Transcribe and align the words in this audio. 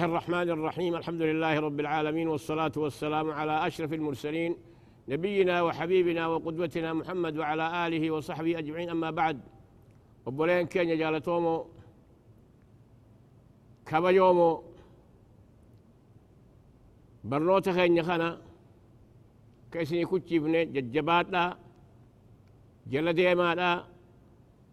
الله 0.00 0.12
الرحمن 0.12 0.50
الرحيم. 0.50 0.96
الحمد 0.96 1.22
لله 1.22 1.60
رب 1.60 1.80
العالمين 1.80 2.28
والصلاة 2.28 2.72
والسلام 2.76 3.30
على 3.30 3.66
أشرف 3.66 3.92
المرسلين 3.92 4.56
نبينا 5.08 5.62
وحبيبنا 5.62 6.26
وقدوتنا 6.26 6.92
محمد 6.92 7.36
وعلى 7.36 7.86
آله 7.86 8.10
وصحبه 8.10 8.58
أجمعين. 8.58 8.90
أما 8.90 9.10
بعد 9.10 9.40
وبولين 10.26 10.66
كين 10.72 10.98
جالتومو 10.98 11.66
كبيومو 13.86 14.62
برنوتا 17.24 17.72
خين 17.72 18.02
خنا 18.02 18.40
كيسني 19.72 20.04
كتشيفني 20.06 20.64
ججبات 20.64 21.26
جل 22.92 23.12
ديما 23.12 23.84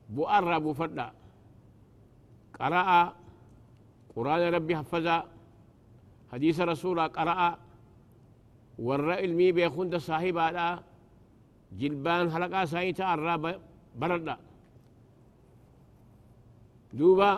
بؤرى 0.09 0.59
بفردا 0.59 1.07
قرأ 2.59 3.13
قرآن 4.17 4.41
ربي 4.53 4.73
حفظا 4.77 5.17
حديث 6.31 6.57
رسول 6.59 6.99
قرأ 7.17 7.41
ورى 8.85 9.13
علمي 9.13 9.51
بيخون 9.51 9.99
صاحب 9.99 10.37
هذا 10.37 10.83
جلبان 11.79 12.31
حلقة 12.33 12.65
سايتا 12.65 13.13
الراب 13.13 13.43
بردا 13.99 14.37
دوبا 16.97 17.31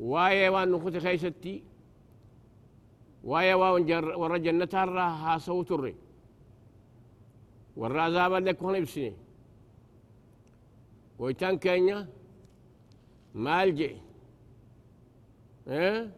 وايه 0.00 0.48
وان 0.54 0.68
نخوت 0.72 0.96
خيستي 1.04 1.54
وايه 3.24 3.54
وان 3.54 3.86
جر 3.86 4.06
ورى 4.20 4.38
جنة 4.44 4.72
الرا 4.82 5.06
هاسو 5.24 5.62
تري 5.68 5.94
ورى 7.76 8.00
عذابا 8.00 8.38
لك 8.46 8.62
هون 8.62 8.80
بسني 8.84 9.12
ويتان 11.18 11.54
كينيا 11.64 11.98
مالجئ 13.44 14.05
إيه؟ 15.68 16.10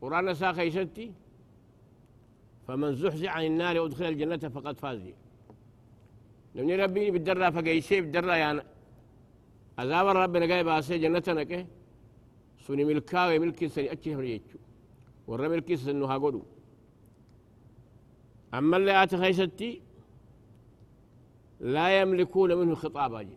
قرآن 0.00 0.34
سا 0.34 0.52
خيستي 0.52 1.12
فمن 2.66 2.94
زحزح 2.94 3.36
عن 3.36 3.44
النار 3.44 3.80
وأدخل 3.80 4.04
الجنة 4.04 4.48
فقد 4.48 4.78
فاز. 4.78 5.02
نمني 6.56 6.76
ربي 6.76 7.10
بالدرة 7.10 7.50
فقيسي 7.50 8.00
بالدرة 8.00 8.32
يعني 8.32 8.62
عذاب 9.78 10.06
ربنا 10.06 10.46
قاي 10.54 10.64
باسي 10.64 10.98
جنتنا 10.98 11.42
كه 11.42 11.66
سوني 12.60 12.84
ملكا 12.84 13.36
وملكي 13.36 13.68
سني 13.68 13.92
أتشي 13.92 14.14
هريتشو 14.14 14.58
ورا 15.26 15.48
ملكي 15.48 15.76
سنو 15.76 16.06
هاقودو. 16.06 16.42
أما 18.54 18.76
اللي 18.76 19.02
آت 19.02 19.14
خيستي 19.14 19.82
لا 21.60 22.00
يملكون 22.00 22.54
منه 22.54 22.74
خطابا 22.74 23.28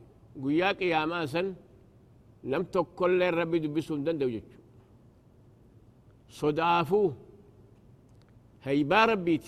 قياك 0.43 0.81
يا 0.81 1.05
ماسن 1.05 1.55
لم 2.43 2.63
تكل 2.63 3.21
ربي 3.33 3.59
دبسون 3.59 4.03
دندو 4.03 4.29
جتشو 4.29 4.59
صدافو 6.29 7.11
هيبا 8.63 9.05
ربيت. 9.05 9.47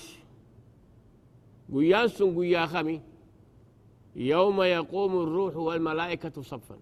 قيان 1.73 2.07
سن 2.07 2.29
قيا 2.37 2.65
خمي 2.65 3.01
يوم 4.15 4.61
يقوم 4.61 5.13
الروح 5.23 5.55
والملائكة 5.55 6.41
صفا. 6.41 6.77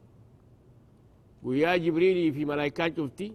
قيا 1.45 1.77
جبريل 1.77 2.33
في 2.33 2.45
ملائكات 2.45 2.97
شفتي 2.97 3.33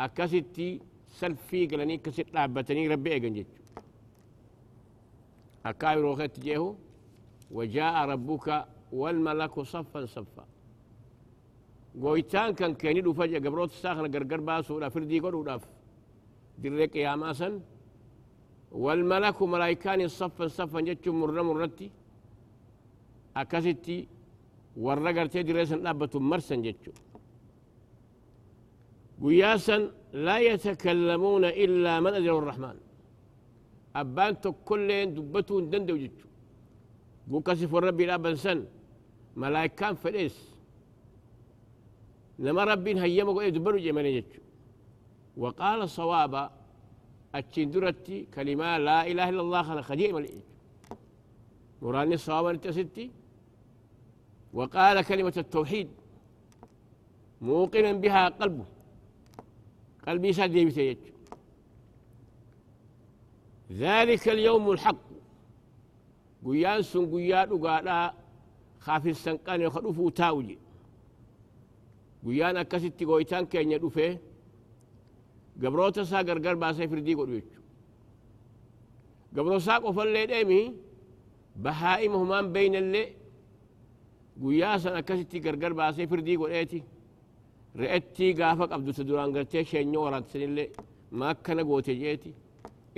أكستي 0.00 0.80
سلفي 1.08 1.66
قلني 1.66 1.96
كست 1.98 2.28
لعبتني 2.34 2.88
ربي 2.88 3.16
أجن 3.16 3.32
جتشو 3.34 3.62
أكاي 5.66 5.96
روخت 6.00 6.40
جيهو 6.40 6.74
وجاء 7.50 7.94
ربك 8.08 8.66
والملك 8.92 9.60
صفا 9.60 10.06
صفا. 10.06 10.44
قويتان 12.00 12.54
كان 12.58 12.74
كينيد 12.80 13.06
وفجأة 13.06 13.38
قبروت 13.44 13.70
الساخنة 13.76 14.08
قرقر 14.14 14.40
باسو 14.48 14.78
لا 14.78 14.88
فردي 14.88 15.18
قرو 15.24 15.42
لاف 15.48 15.62
دريك 16.62 16.96
يا 16.96 17.16
ماسن 17.16 17.60
والملك 18.72 19.38
ملايكان 19.52 20.00
صفا 20.08 20.46
صفا 20.58 20.80
جتشو 20.86 21.12
مرة 21.12 21.42
مرتي 21.48 21.88
أكاستي 23.40 23.98
والرقر 24.84 25.26
تيدي 25.32 25.52
ريسن 25.52 25.78
لابتو 25.86 26.18
مرسن 26.30 26.62
جتشو 26.66 26.92
قياسا 29.22 29.76
لا 30.26 30.36
يتكلمون 30.48 31.44
إلا 31.64 31.92
من 32.04 32.12
أدر 32.18 32.38
الرحمن 32.38 32.76
أبانتو 34.00 34.52
كلين 34.68 35.08
دبتو 35.14 35.60
دندو 35.72 35.96
جتشو 36.02 36.28
بوكاسي 37.30 37.66
فور 37.70 37.84
ربي 37.88 38.04
لابن 38.06 38.34
سن 38.44 38.58
ملايكان 39.40 39.94
فليس 40.02 40.51
لما 42.44 42.64
ربين 42.64 42.98
هيما 42.98 43.32
قوي 43.32 43.50
دبروا 43.50 43.80
جمال 43.80 44.06
يجو 44.06 44.42
وقال 45.42 45.80
صوابا 45.98 46.44
أتشين 47.34 47.70
درتي 47.70 48.18
كلمة 48.34 48.78
لا 48.88 48.98
إله 49.10 49.28
إلا 49.28 49.40
الله 49.40 49.62
خلق 49.62 49.80
خديم 49.90 50.14
مراني 51.82 52.16
صوابا 52.16 52.70
ستي؟ 52.70 53.10
وقال 54.52 54.96
كلمة 55.10 55.36
التوحيد 55.36 55.88
موقنا 57.40 57.92
بها 57.92 58.28
قلبه. 58.28 58.64
قلبي 60.06 60.32
ساد 60.32 60.54
يجو 60.54 61.00
ذلك 63.72 64.28
اليوم 64.28 64.70
الحق. 64.70 65.06
قيان 66.44 66.82
سن 66.82 67.04
قيان 67.12 67.52
وقال 67.52 67.88
خاف 68.80 69.06
السنقان 69.06 69.60
يخلفوا 69.60 70.10
تاوجي 70.10 70.58
guyyaan 72.24 72.56
akkasitti 72.62 73.04
gooytaan 73.10 73.46
keenya 73.52 73.78
dhufe 73.82 74.06
gabroota 75.62 76.00
isaa 76.06 76.22
gargar 76.28 76.56
baasee 76.62 76.88
firdii 76.92 77.16
godhu 77.20 77.34
jechu 77.40 77.60
gabroosaa 79.34 79.80
qofallee 79.84 80.26
dheemi 80.30 80.60
bahaa'ima 81.64 82.16
humaan 82.22 82.46
beeynallee 82.54 83.06
guyyaa 84.42 84.78
san 84.78 84.96
akkasitti 85.00 85.40
gargar 85.46 85.74
baasee 85.80 86.06
firdii 86.06 86.36
godheeti 86.42 86.78
re'ettii 87.80 88.32
gaafa 88.40 88.64
qabdu 88.72 88.90
duraan 89.08 89.32
gartee 89.36 89.64
sheenyoo 89.70 90.04
waraantisanillee 90.06 90.68
maakkana 91.20 91.62
goote 91.68 91.92
jeeti 92.02 92.30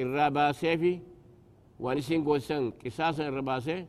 irraa 0.03 0.31
baaseefi 0.37 0.93
waan 1.83 1.99
isin 1.99 2.23
gootisan 2.27 2.65
qisaasan 2.81 3.27
irra 3.31 3.43
baasee 3.51 3.81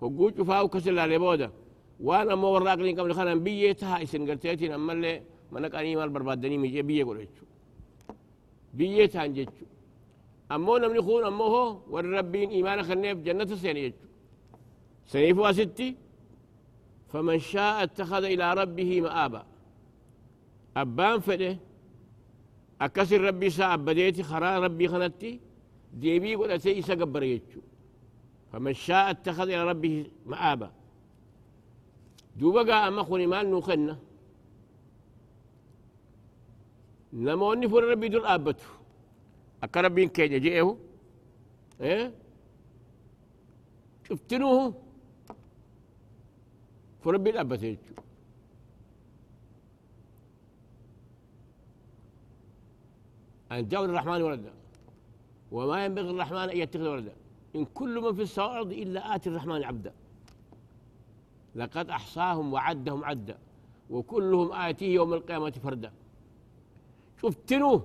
hogguu 0.00 0.30
cufaa 0.36 0.62
ukkas 0.66 0.84
booda 1.24 1.48
وأنا 2.00 2.34
مو 2.34 2.46
وراك 2.46 2.78
لين 2.78 3.00
قبل 3.00 3.14
خلنا 3.14 3.34
بيتها 3.34 4.02
اسم 4.02 4.30
قلتيتي 4.30 4.68
نما 4.68 4.92
اللي 4.92 5.22
ما 5.52 5.60
نقاني 5.60 5.96
مال 5.96 6.08
برباداني 6.08 6.58
ميجي 6.58 6.82
بيه 6.82 7.04
قول 7.04 7.18
ايشو 7.18 7.44
بيتها 8.74 9.24
انجيشو 9.24 9.66
أمو 10.52 10.76
نملي 10.76 11.02
خون 11.02 11.24
أمو 11.24 11.44
هو 11.44 11.78
والربين 11.90 12.48
ايمان 12.50 12.82
خلني 12.82 13.14
في 13.16 13.22
جنة 13.22 13.54
سيني 13.62 13.80
ايشو 13.80 14.08
سنيفوا 15.06 15.52
ستي 15.52 15.96
فمن 17.10 17.38
شاء 17.38 17.82
اتخذ 17.82 18.24
إلى 18.24 18.54
ربه 18.54 19.00
مآبا. 19.00 19.46
أبان 20.76 21.20
فده؟ 21.20 21.56
أكسر 22.80 23.20
ربي 23.20 23.50
سا 23.50 23.74
ابديتي 23.74 24.22
خرا 24.22 24.58
ربي 24.58 24.88
خنتي؟ 24.88 25.40
ديبي 25.94 26.34
قول 26.34 26.50
أتي 26.50 26.70
إيسا 26.72 26.94
قبر 26.94 27.22
ايشو 27.22 27.60
فمن 28.52 28.74
شاء 28.74 29.10
اتخذ 29.10 29.48
إلى 29.48 29.64
ربه 29.64 30.06
مآبا. 30.26 30.70
دو 32.38 32.52
بقى 32.52 32.88
أما 32.88 33.02
خوني 33.02 33.26
مال 33.26 33.50
نوخنا 33.50 33.98
نموني 37.12 37.68
فور 37.68 37.84
ربي 37.84 38.08
دول 38.08 38.26
أبتو. 38.26 38.64
أكا 39.62 39.88
بين 39.88 40.08
كيجا 40.08 40.38
جيئهو 40.38 40.76
إيه؟ 41.80 42.14
شفتنوه 44.08 44.74
فور 47.00 47.14
ربي 47.14 47.30
الأبتو 47.30 47.74
أن 53.52 53.68
جاء 53.68 53.84
الرحمن 53.84 54.22
ولدا. 54.22 54.52
وما 55.52 55.84
ينبغي 55.84 56.10
الرحمن 56.10 56.38
أن 56.38 56.56
يتخذ 56.56 56.88
ولدا. 56.88 57.14
إن 57.56 57.64
كل 57.64 58.00
من 58.00 58.14
في 58.14 58.22
الصواعد 58.22 58.72
إلا 58.72 59.14
آتي 59.14 59.28
الرحمن 59.28 59.64
عبدا. 59.64 59.92
لقد 61.60 61.86
أحصاهم 61.98 62.46
وعدهم 62.54 63.00
عدا 63.08 63.36
وكلهم 63.90 64.48
آتيه 64.52 64.94
يوم 64.98 65.10
القيامة 65.18 65.54
فردا. 65.64 65.90
شفتنوه 67.20 67.80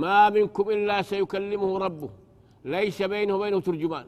ما 0.00 0.30
منكم 0.34 0.64
إلا 0.74 0.96
سيكلمه 1.10 1.70
ربه 1.84 2.10
ليس 2.74 2.98
بينه 3.12 3.32
وبينه 3.36 3.60
ترجمان. 3.60 4.06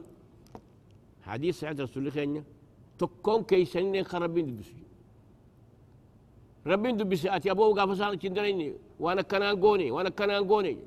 حديث 1.29 1.53
سعد 1.59 1.81
رسول 1.81 1.99
الله 2.01 2.13
خينيا 2.17 2.43
كي 3.49 3.65
سنين 3.65 4.03
خربين 4.11 4.45
دبسي. 4.49 4.81
ربين 6.67 6.97
دبسي 6.97 7.27
أتي 7.35 7.51
أبوه 7.51 7.73
قافة 7.77 7.93
سانة 7.99 8.17
چندريني 8.23 8.67
وأنا 8.99 9.21
كنان 9.21 9.55
قوني 9.63 9.87
وأنا 9.91 10.09
كنان 10.09 10.43
قوني. 10.51 10.77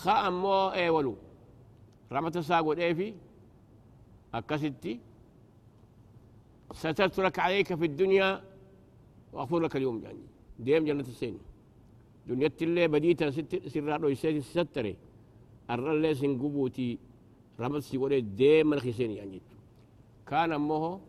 خا 0.00 0.14
أمو 0.28 0.68
إيولو. 0.80 1.14
رحمة 2.12 2.36
ساقو 2.40 2.72
إيفي 2.72 3.14
أكستي 4.34 4.94
سترت 6.72 7.20
لك 7.20 7.38
عليك 7.38 7.74
في 7.74 7.84
الدنيا 7.84 8.44
وأغفر 9.32 9.58
لك 9.58 9.76
اليوم 9.76 10.02
يعني 10.02 10.18
ديم 10.58 10.84
جنة 10.84 11.00
السين. 11.00 11.38
دنيا 12.26 12.52
اللي 12.62 12.88
بديتا 12.88 13.30
سرار 13.68 14.04
ويسيت 14.04 14.42
ستري. 14.42 14.96
الرل 15.70 15.96
اللي 15.96 16.14
سنقبوتي 16.14 16.98
رمت 17.60 17.82
سيقولي 17.82 18.20
ديم 18.20 18.70
من 18.70 18.80
خسين 18.80 19.10
يعني. 19.10 19.40
كان 20.26 20.52
أمه 20.52 21.00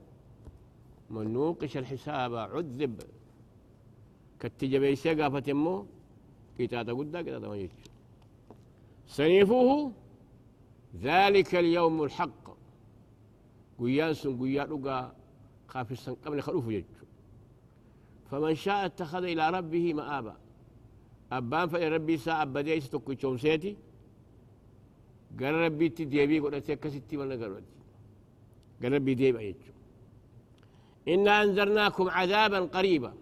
من 1.09 1.33
نوقش 1.33 1.77
الحساب 1.77 2.35
عذب. 2.35 3.01
كتجبي 4.39 4.95
سيقا 4.95 5.29
فتمو 5.29 5.85
كتاتا 6.57 6.93
قدا 6.93 7.21
كتاتا 7.21 7.47
ما 7.47 7.67
سنيفوه 9.07 9.91
ذلك 11.01 11.55
اليوم 11.55 12.03
الحق. 12.03 12.45
قيان 13.79 14.13
سن 14.13 14.39
قيان 14.39 14.69
سن 15.94 16.15
قبل 16.25 16.41
خلوف 16.41 16.68
يجو 16.68 17.06
فمن 18.31 18.56
شاء 18.56 18.85
اتخذ 18.85 19.23
إلى 19.23 19.50
ربه 19.50 19.94
مآبا. 19.94 20.35
أبان 21.31 21.68
فإن 21.68 22.18
ساء 22.18 22.41
أبدي 22.41 22.79
ستوكي 22.79 23.38
سيتي. 23.38 23.77
قال 25.39 25.53
ربي 25.53 25.89
تديبي 25.89 26.39
قد 26.39 26.53
أتكستي 26.53 27.18
ولا 27.18 27.35
قال 27.41 27.63
قال 28.81 28.91
ربي 28.94 29.13
ديب 29.13 29.35
يجو 29.35 29.71
إنا 31.07 31.44
أنذرناكم 31.44 32.09
عذابا 32.09 32.59
قريبا. 32.59 33.13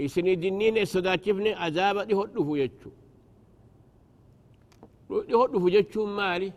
إسني 0.00 0.34
دنين 0.34 0.78
السداتشفني 0.78 1.52
عذابا 1.52 2.00
لهدفو 2.00 2.54
يجو 2.56 2.90
لهدفو 5.10 5.68
يجو 5.68 6.06
مالي. 6.06 6.52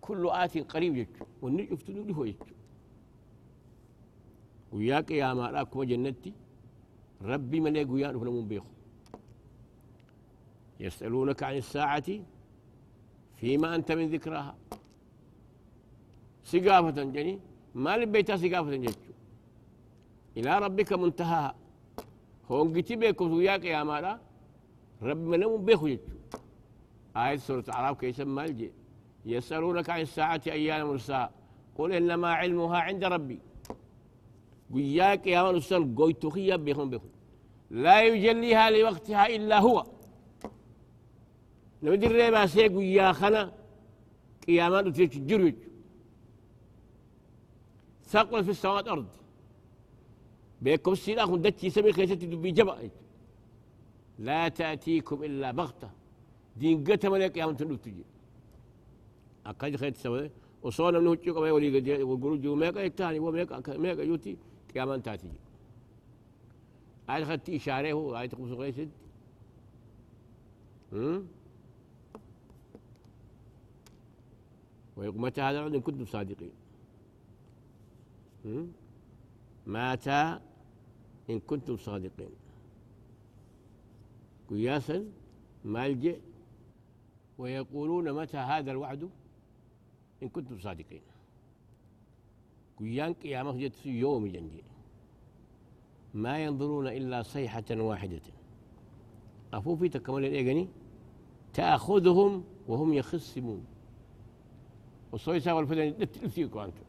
كل 0.00 0.22
آت 0.30 0.54
قريب 0.72 0.96
يجو 0.96 1.24
ونجف 1.44 1.80
تدوله 1.86 2.18
يجو 2.30 2.46
وياك 4.72 5.10
يا 5.20 5.28
ما 5.38 5.46
راكم 5.54 5.82
جنتي 5.90 6.32
ربي 7.30 7.58
من 7.64 7.76
يقويان 7.76 8.14
فلمون 8.20 8.46
بيخو 8.50 8.72
يسألونك 10.84 11.40
عن 11.48 11.56
الساعة 11.62 12.08
فيما 13.38 13.68
أنت 13.76 13.88
من 13.98 14.06
ذكرها 14.14 14.54
سقافة 16.50 16.98
جني 17.16 17.34
ما 17.82 17.92
لبيتا 17.98 18.36
سقافة 18.42 18.76
جتشو 18.84 19.12
إلى 20.36 20.50
ربك 20.64 20.90
منتهاها 21.02 21.54
هون 22.50 22.66
قتي 22.76 22.94
وياك 23.36 23.64
يا 23.64 23.82
مالا 23.90 24.12
رب 25.08 25.22
من 25.32 25.42
بيخو 25.66 25.86
جتشو 25.92 26.16
آية 27.16 27.36
سورة 27.36 27.64
العرب 27.68 27.96
كيس 28.00 28.20
مالجي 28.20 28.70
يسألونك 29.26 29.90
عن 29.90 30.00
الساعة 30.00 30.42
أيان 30.46 30.84
مرساء 30.84 31.32
قل 31.76 31.92
إنما 31.92 32.28
علمها 32.40 32.78
عند 32.78 33.04
ربي. 33.04 33.38
وياك 34.70 35.26
يا 35.26 35.42
من 35.42 35.56
السن 35.56 35.94
قويتو 35.94 36.30
خيا 36.30 36.56
بيخون 36.56 36.90
بيخون. 36.90 37.10
لا 37.70 38.02
يجليها 38.02 38.70
لوقتها 38.70 39.26
إلا 39.36 39.58
هو. 39.58 39.84
لو 41.82 41.94
دي 41.94 42.06
الريبا 42.06 42.46
سيقو 42.46 42.80
يا 42.80 43.12
خنا 43.12 43.52
قيامان 44.46 44.92
تجرج 44.92 45.54
ثقل 48.04 48.44
في 48.44 48.50
السماوات 48.50 48.88
أرض 48.88 49.06
بيكم 50.62 50.92
السلاح 50.92 51.28
دتي 51.44 51.70
سمي 51.70 51.92
خيستي 51.92 52.26
دبي 52.26 52.50
جبا 52.50 52.90
لا 54.18 54.48
تأتيكم 54.48 55.24
إلا 55.24 55.50
بغتة. 55.50 55.90
دين 56.56 56.84
قتم 56.84 57.16
لك 57.16 57.36
يا 57.36 57.46
من 57.46 57.56
تجي. 57.56 58.04
أكاد 59.46 59.76
خيت 59.76 59.96
سوى 59.96 60.30
وصونا 60.62 60.98
من 60.98 61.06
وجهك 61.06 61.36
ما 61.36 61.48
يولي 61.48 61.76
قد 61.76 61.86
يقولوا 61.86 62.36
جو 62.36 62.54
ميكا 62.54 62.80
يتاني 62.80 63.18
وميكا 63.18 63.78
ميكا 63.78 64.02
يوتي 64.02 64.36
قيامان 64.74 65.02
تاتي 65.02 65.32
آية 67.10 67.24
خدت 67.24 67.50
إشارة 67.50 67.92
هو 67.92 68.18
آية 68.20 68.28
سغيسد 68.28 68.90
ويقول 74.96 75.20
متى 75.20 75.40
هذا 75.40 75.66
إن 75.66 75.80
كنتم 75.80 76.04
صادقين 76.04 76.52
متى 79.66 80.40
إن 81.30 81.40
كنتم 81.40 81.76
صادقين 81.76 82.30
قياسا 84.50 85.04
ملجئ 85.64 86.18
ويقولون 87.38 88.12
متى 88.12 88.36
هذا 88.36 88.70
الوعد 88.70 89.10
إن 90.24 90.28
كنتم 90.28 90.58
صادقين. 90.58 91.00
قيان 92.78 93.12
قيامة 93.12 93.52
جت 93.52 93.74
في 93.74 93.90
يوم 93.90 94.26
جنجي 94.26 94.64
ما 96.14 96.44
ينظرون 96.44 96.86
إلا 96.86 97.22
صيحة 97.22 97.64
واحدة. 97.70 98.20
أفوفي 99.52 99.88
تكمل 99.88 100.24
الإيغني 100.24 100.68
تأخذهم 101.54 102.44
وهم 102.68 102.92
يخصمون. 102.92 103.64
والصيصة 105.12 105.54
والفدن 105.54 106.10
تلفيكم 106.10 106.58
أنتم. 106.58 106.82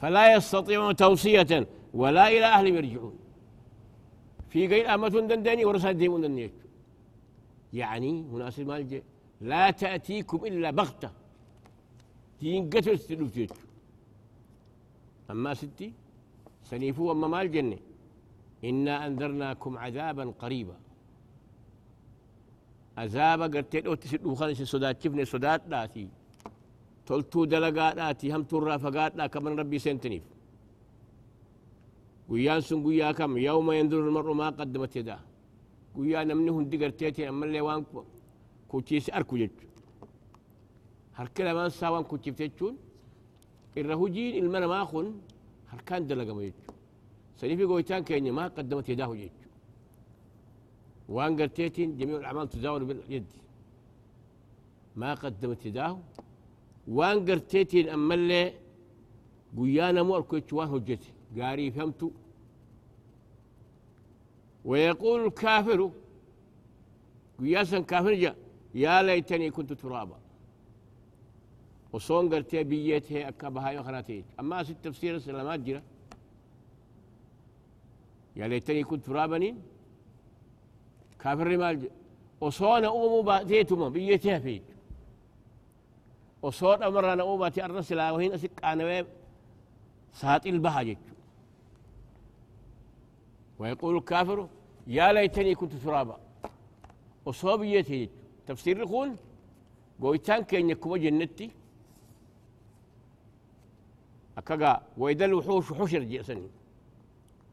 فلا 0.00 0.34
يستطيعون 0.34 0.96
توصية 0.96 1.68
ولا 1.94 2.28
إلى 2.28 2.46
أهلهم 2.46 2.74
يرجعون. 2.74 3.18
في 4.48 4.66
غير 4.66 4.94
أمة 4.94 5.08
دندني 5.08 5.92
ديمون 5.92 6.20
دندني 6.20 6.50
يعني 7.72 8.22
مناسب 8.22 8.66
مالجئ 8.66 9.02
لا 9.40 9.70
تأتيكم 9.70 10.44
إلا 10.44 10.70
بغتة. 10.70 11.23
تينقتل 12.44 12.98
ستلوتيت 12.98 13.52
أما 15.32 15.52
ستي 15.60 15.88
سنيفو 16.68 17.12
أما 17.12 17.26
مال 17.32 17.48
جنة. 17.54 17.78
إنا 18.68 18.94
أنذرناكم 19.06 19.72
عذابا 19.84 20.24
قريبا. 20.42 20.76
عذاب 23.00 23.40
قرتين 23.54 23.86
أوتي 23.86 24.08
سدو 24.12 24.34
خانس 24.34 24.62
سدات 24.72 24.96
شفني 25.02 25.24
سدات 25.24 25.62
داتي 25.72 26.08
تلتو 27.06 27.40
دلقات 27.52 27.96
داتي 27.96 28.26
هم 28.34 28.42
ترى 28.50 28.78
فقات 28.84 29.12
لا 29.18 29.26
كمن 29.32 29.52
ربي 29.60 29.78
سنتنيف. 29.84 30.24
قيان 32.28 32.60
سن 32.68 32.78
قيا 32.86 33.12
كم 33.18 33.32
يوم 33.48 33.68
ينظر 33.78 34.00
المرء 34.08 34.32
ما 34.40 34.48
قدمت 34.58 34.96
يداه. 34.96 35.20
قيا 35.96 36.24
نمني 36.28 36.50
هندي 36.56 36.76
قرتيتي 36.82 37.28
أما 37.28 37.44
اللي 37.46 37.60
وان 37.60 37.84
كوتشيس 38.68 39.10
أركو 39.16 39.36
جتشو 39.40 39.73
هركلا 41.18 41.54
ما 41.54 41.68
ساوان 41.68 42.04
كوتشيفتشون 42.10 42.74
إره 43.78 44.08
جين 44.14 44.44
المنا 44.44 44.66
ما 44.66 44.82
أخون 44.82 45.06
هركان 45.72 46.06
دلقا 46.06 46.32
ما 46.32 46.42
جتشو 46.46 46.72
سنيفي 47.38 47.64
قويتان 47.64 48.04
كيني 48.04 48.30
ما 48.38 48.44
قدمت 48.56 48.88
يداه 48.88 49.14
جتشو 49.14 49.48
وان 51.08 51.40
قرتيتين 51.40 51.96
جميع 51.98 52.16
الأعمال 52.16 52.48
تزاول 52.48 52.84
باليد. 52.84 53.26
ما 54.96 55.14
قدمت 55.14 55.66
يداه. 55.66 55.98
وان 56.88 57.30
قرتيتين 57.30 57.88
أما 57.88 58.14
اللي 58.14 58.52
قيانا 59.58 60.02
مو 60.02 60.16
أركو 60.16 60.40
وان 60.52 60.68
هجتي. 60.68 61.12
قاري 61.38 61.70
فهمتو. 61.70 62.10
ويقول 64.64 65.26
الكافر 65.26 65.80
قياسا 67.40 67.80
كافر 67.80 68.14
جاء 68.14 68.36
يا 68.74 69.02
ليتني 69.02 69.50
كنت 69.50 69.72
ترابا. 69.72 70.18
وصون 71.94 72.34
قرتي 72.34 72.64
بيته 72.64 73.28
أكبها 73.28 73.70
يخناتي 73.70 74.24
أما 74.40 74.62
ست 74.62 74.76
تفسير 74.82 75.14
السلامات 75.14 75.60
جرا 75.60 75.82
يا 78.36 78.48
ليتني 78.48 78.84
كنت 78.84 79.06
ترابا 79.06 79.54
كافر 81.20 81.46
رمال 81.46 81.90
وصون 82.40 82.84
أمو 82.84 83.22
باتيتما 83.22 83.88
بيتها 83.88 84.38
فيك. 84.38 84.62
وصون 86.42 86.82
أمرنا 86.82 87.22
أمو 87.22 87.36
باتي 87.36 87.64
الرسل 87.64 88.00
وهين 88.00 88.32
أسك 88.32 88.64
أنا 88.64 89.06
ساط 90.12 90.46
البهجة 90.46 90.96
ويقول 93.58 93.96
الكافر 93.96 94.48
يا 94.86 95.12
ليتني 95.12 95.54
كنت 95.54 95.72
ترابا. 95.72 96.16
وصوبيتي 97.26 98.08
تفسير 98.46 98.78
يقول 98.78 99.10
قويتان 100.00 100.42
كين 100.42 100.70
يكما 100.70 100.96
جنتي. 100.96 101.50
أكاقا 104.38 104.82
وإذا 104.98 105.24
الوحوش 105.24 105.72
حشر 105.72 106.02
جيسني 106.02 106.48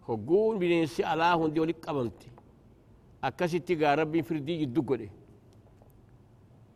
هقون 0.07 0.59
بنيسي 0.59 1.03
على 1.03 1.23
هندي 1.23 1.59
ولك 1.59 1.85
قبمتي 1.85 2.29
أكاسيتي 3.23 3.75
قا 3.75 3.95
ربي 3.95 4.21
فردي 4.23 4.53
جدو 4.61 4.81
قولي 4.81 5.09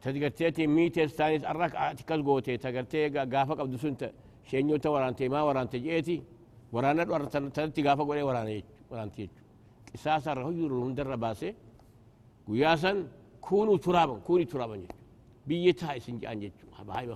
تدقرتيتي 0.01 0.67
ميتي 0.67 1.07
ستانيس 1.07 1.43
أراك 1.45 1.75
أعتكال 1.75 2.25
قوتي. 2.25 2.57
تقرتي 2.57 3.09
قافا 3.09 3.53
قبدو 3.53 3.77
سنت. 3.77 4.13
شينيو 4.49 4.77
تورانتي 4.77 5.29
ما 5.29 5.41
ورانتي 5.41 5.79
جيتي. 5.79 6.23
ورانا 6.73 7.03
ورانتي 7.11 7.81
قافا 7.87 8.03
قولي 8.03 8.23
ورانتي 8.91 9.29
قصاصا 9.93 10.33
رهجر 10.33 10.73
هندر 10.73 11.15
باسي 11.15 11.55
قياسا 12.47 13.07
كونوا 13.41 13.77
ترابا 13.77 14.19
كوني 14.27 14.45
ترابا 14.45 14.75
جيتو 14.75 14.95
بيتها 15.47 15.97
اسن 15.97 16.19
جان 16.19 16.39
جيتو 16.39 16.67
هاي 16.89 17.15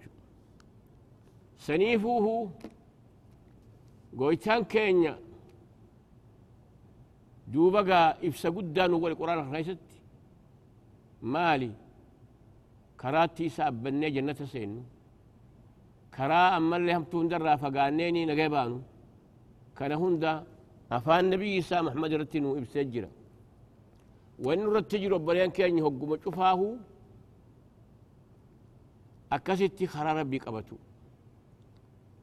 كينيا 1.65 1.97
سنيفوه 1.97 2.51
قويتان 4.17 4.63
كينيا 4.63 5.13
دوبا 7.47 8.27
إفسا 8.27 8.49
قدان 8.49 8.93
وقال 8.93 9.11
القرآن 9.11 9.51
خيست 9.53 9.85
مالي 11.21 11.71
كراتي 13.01 13.49
سابني 13.49 14.09
جنة 14.09 14.39
سينو 14.53 14.81
كرا 16.15 16.57
أما 16.57 16.75
اللي 16.77 16.95
هم 16.97 17.03
تون 17.11 17.27
درا 17.27 17.55
فقانيني 17.55 18.21
نقيبانو 18.25 18.79
كان 19.77 19.91
هندا 20.01 20.33
أفان 20.91 21.23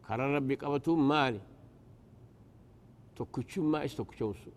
خرا 0.08 0.36
ربي 0.36 0.54
قبتو 0.54 0.96
مالي 0.96 1.40
تكتشم 3.16 3.70
ما 3.70 3.84
استكتشوسو 3.84 4.50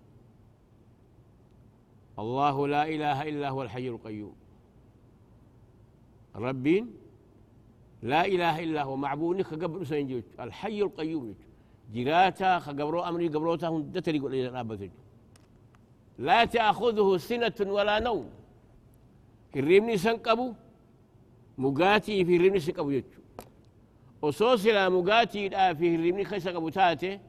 الله 2.20 2.68
لا 2.68 2.84
إله 2.94 3.30
إلا 3.30 3.50
هو 3.50 3.62
الحي 3.62 3.88
القيوم 3.88 4.36
ربين 6.36 6.94
لا 8.02 8.26
إله 8.26 8.64
إلا 8.64 8.84
هو 8.84 8.96
معبودك 8.96 9.50
قبل 9.64 9.88
سنجوج 9.88 10.24
الحي 10.40 10.82
القيوم 10.82 11.36
جراتا 11.94 12.60
خقبرو 12.60 13.02
أمري 13.02 13.28
قبروتا 13.28 13.68
هم 13.68 13.82
دتري 13.82 14.20
قول 14.20 14.34
لا 16.28 16.46
تأخذه 16.46 17.18
سنة 17.18 17.58
ولا 17.60 18.00
نوم 18.00 18.30
الرمني 24.22 24.72
سنقبو 24.72 24.90
مقاتي 24.90 24.90
مقاتي 24.90 25.50
لا 25.50 25.74
في 25.74 25.96
الرمني 25.96 26.24
خيسا 26.26 26.52
قبو 26.52 26.70
تاتي 26.70 27.20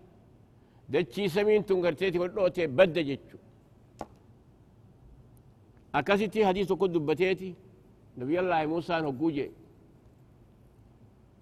دتشي 0.88 1.28
سمين 1.28 1.66
تنقرتيتي 1.66 2.18
والروتي 2.18 2.66
بد 2.66 2.98
جتشو 2.98 3.38
أكاسيتي 5.94 6.46
حديث 6.46 6.72
قد 6.72 6.92
دبتيتي 6.92 7.54
نبي 8.18 8.40
الله 8.40 8.66
موسى 8.66 8.92
نقوجي. 8.92 9.50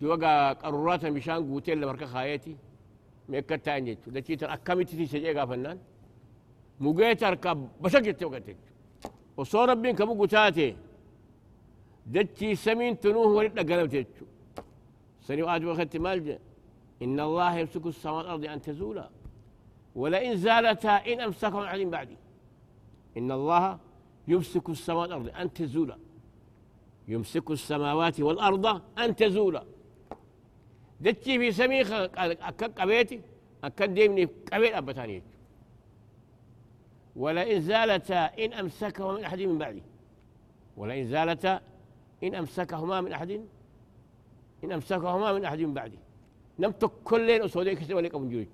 جوغا 0.00 0.52
قرورات 0.52 1.06
مشان 1.06 1.40
قوتين 1.48 1.80
لمركا 1.80 2.06
خايتي. 2.06 2.56
ميكتا 3.28 3.76
انجتو 3.76 4.10
دتشي 4.10 4.36
تر 4.36 4.52
أكاميتي 4.54 4.94
تسجي 5.06 5.46
فنان. 5.46 5.78
مقيت 6.80 7.22
أركب 7.22 7.68
بشكت 7.80 8.22
وقتك 8.24 8.56
وصور 9.36 9.68
ربين 9.68 9.96
كبو 9.96 10.22
قتاتي 10.22 10.76
دتشي 12.06 12.54
سمين 12.54 13.00
تنوه 13.00 13.26
ورد 13.36 13.58
قلبتك 13.70 14.06
سني 15.20 15.42
واجب 15.42 15.66
وخدت 15.66 15.96
مالجا 15.96 16.38
إن 17.02 17.20
الله 17.20 17.58
يمسك 17.58 17.86
السماوات 17.86 18.24
والأرض 18.24 18.44
أن 18.44 18.62
تزولا. 18.62 19.10
ولئن 19.94 20.36
زالتا 20.36 20.90
إن 20.90 21.20
أمسكهم 21.20 21.62
عن 21.62 21.90
بعدي. 21.90 22.16
إن 23.16 23.32
الله 23.32 23.78
يمسك 24.28 24.68
السماوات 24.68 25.10
والأرض 25.10 25.40
أن 25.40 25.52
تزولا. 25.52 25.98
يمسك 27.08 27.50
السماوات 27.50 28.20
والأرض 28.20 28.66
أن 28.98 29.16
تزولا. 29.16 29.64
دتشي 31.00 31.38
في 31.38 31.52
سميخ 31.52 31.92
أكك 31.92 32.80
قبيتي 32.80 33.20
أكك 33.64 33.82
ديمني 33.82 34.24
قبيت 34.52 34.74
أبتاني 34.74 35.22
ولئن 37.16 37.60
زالتا 37.60 38.24
إن 38.44 38.52
أمسكهما 38.52 39.12
من 39.12 39.24
أحد 39.24 39.40
من 39.40 39.58
بعدي. 39.58 39.82
ولئن 40.76 41.06
زالتا 41.06 41.60
إن 42.24 42.34
أمسكهما 42.34 43.00
من 43.00 43.12
أحد 43.12 43.46
إن 44.64 44.72
أمسكهما 44.72 45.32
من 45.32 45.44
أحد 45.44 45.58
من 45.58 45.74
بعدي. 45.74 45.98
نمتك 46.58 46.90
كل 47.04 47.26
ليل 47.26 47.42
أسوديك 47.42 47.82
سواليك 47.82 48.14
أبو 48.14 48.28
جوج 48.28 48.46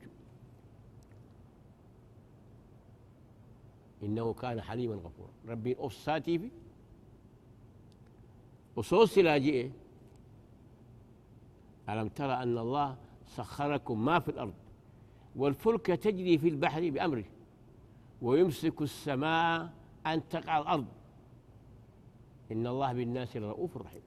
إنه 4.03 4.33
كان 4.33 4.61
حليما 4.61 4.95
غفورا. 4.95 5.31
ربي 5.49 5.79
أوصاتي 5.79 6.39
في. 6.39 6.51
وصوص 8.77 9.19
لاجئه 9.19 9.71
ألم 11.89 12.09
ترى 12.09 12.33
أن 12.33 12.59
الله 12.59 12.97
سخركم 13.27 14.05
ما 14.05 14.19
في 14.19 14.29
الأرض؟ 14.29 14.55
والفلك 15.37 15.87
تجري 15.87 16.39
في 16.39 16.49
البحر 16.49 16.91
بأمره. 16.91 17.25
ويمسك 18.23 18.83
السماء 18.83 19.73
أن 20.07 20.29
تقع 20.29 20.59
الأرض. 20.59 20.87
إن 22.53 22.67
الله 22.67 22.93
بالناس 22.93 23.37
لرؤوف 23.37 23.77
رحيم. 23.77 24.03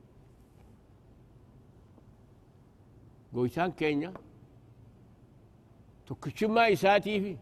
قويتان 3.34 3.72
كينيا 3.72 4.14
تكشما 6.08 6.74
إساتي 6.74 7.16
في 7.22 7.38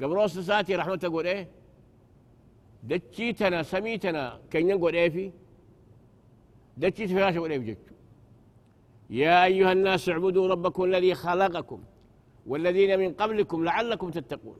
قبروس 0.00 0.38
ساتي 0.38 0.76
رحمة 0.76 0.96
تقول 0.96 1.26
إيه 1.26 1.48
دتشيتنا 2.84 3.62
سميتنا 3.62 4.40
كينيا 4.50 4.74
قول 4.76 4.94
إيه 4.94 5.08
في 5.10 5.32
دتشيت 6.76 7.10
فراشة 7.12 7.38
قول 7.38 7.50
إيه 7.50 7.58
بجتشو 7.58 7.94
يا 9.10 9.44
أيها 9.44 9.72
الناس 9.72 10.08
اعبدوا 10.08 10.48
ربكم 10.48 10.84
الذي 10.84 11.14
خلقكم 11.14 11.80
والذين 12.46 12.98
من 12.98 13.12
قبلكم 13.14 13.64
لعلكم 13.64 14.10
تتقون 14.10 14.56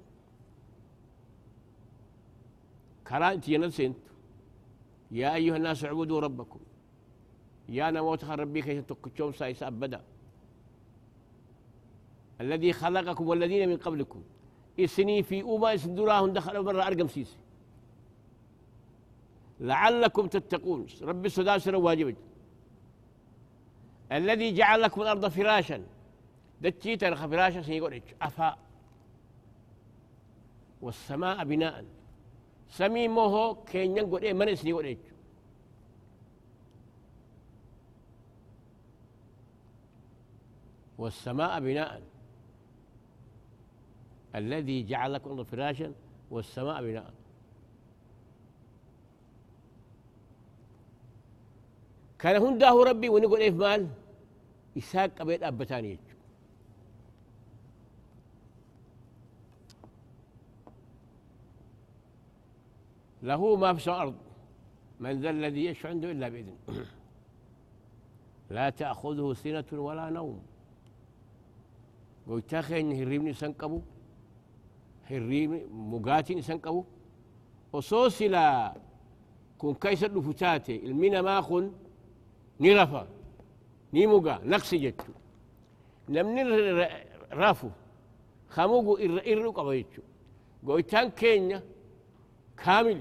كرانتي 3.08 3.52
ينسنت 3.54 3.96
يا 5.10 5.34
أيها 5.34 5.56
الناس 5.56 5.84
اعبدوا 5.84 6.20
ربكم 6.20 6.60
يا 7.68 7.90
نموت 7.90 8.24
ربي 8.24 8.62
كيف 8.62 8.84
تكتشوم 8.84 9.32
سايس 9.32 9.62
أبدا 9.62 10.00
الذي 12.40 12.72
خلقكم 12.72 13.28
والذين 13.28 13.68
من 13.68 13.76
قبلكم. 13.76 14.22
إسني 14.80 15.22
في 15.22 15.42
أوما 15.42 15.74
إسندراهم 15.74 16.32
دخلوا 16.32 16.62
برا 16.62 16.86
أرقم 16.86 17.08
سيسي. 17.08 17.36
لعلكم 19.60 20.26
تتقون. 20.26 20.86
ربي 21.02 21.26
السداسر 21.26 21.76
واجبك 21.76 22.16
الذي 24.12 24.54
جعل 24.54 24.82
لكم 24.82 25.02
الأرض 25.02 25.28
فراشا. 25.28 25.86
دتشيت 26.60 27.04
فراشا 27.04 27.62
سيقول 27.62 28.02
أفاء 28.22 28.58
والسماء 30.82 31.44
بناء. 31.44 31.84
سمي 32.68 33.08
موهو 33.08 33.54
كين 33.54 33.96
ينقل 33.96 34.22
إيه؟ 34.22 34.32
من 34.32 34.48
إسني 34.48 34.72
وليج 34.72 34.98
والسماء 40.98 41.60
بناء. 41.60 42.02
الذي 44.34 44.82
جعل 44.82 45.12
لكم 45.12 45.44
فراشا 45.44 45.92
والسماء 46.30 46.82
بناء. 46.82 47.14
كان 52.18 52.42
هنده 52.42 52.84
ربي 52.84 53.08
ونقول 53.08 53.40
إيه 53.40 53.50
مال؟ 53.50 53.88
إساق 54.78 55.22
بيت 55.22 55.42
أبتاني 55.42 55.98
له 63.22 63.56
ما 63.56 63.74
في 63.74 63.86
الأرض. 63.86 64.14
من 65.00 65.20
ذا 65.20 65.30
الذي 65.30 65.64
يشفع 65.64 65.88
عنده 65.88 66.10
إلا 66.10 66.28
بإذنه. 66.28 66.56
لا 68.50 68.70
تأخذه 68.70 69.32
سنة 69.32 69.64
ولا 69.72 70.10
نوم. 70.10 70.42
قلت 72.28 72.54
أخي 72.54 72.80
إن 72.80 72.92
هريمني 75.10 75.60
مقاتني 75.92 76.42
سنقبو 76.42 76.84
وصوص 77.72 78.22
لا 78.22 78.74
كن 79.58 79.74
كيس 79.74 80.04
الفتاتي 80.04 80.76
المينا 80.86 81.22
ما 81.22 81.40
خن 81.40 81.72
نرفا 82.60 83.02
نيموغا 83.94 84.34
نقص 84.44 84.74
جتو 84.74 85.12
نمني 86.08 86.42
رافو 87.32 87.68
خموغو 88.54 88.92
إرقو 89.30 89.50
قبيتو 89.58 90.02
قويتان 90.66 91.10
كينيا 91.10 91.62
كامل 92.62 93.00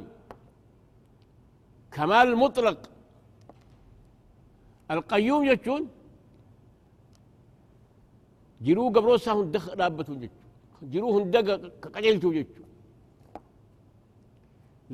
كمال 1.92 2.30
مطلق 2.38 2.80
القيوم 4.92 5.44
يجون 5.52 5.84
jiruu 8.66 8.90
gabroosaa 8.96 9.34
hunda 9.38 9.60
dhaabbatu 9.80 10.14
jechu 10.22 10.43
jiruu 10.92 11.12
hunda 11.16 11.40
qajeelchu 11.94 12.30
jechu 12.38 12.64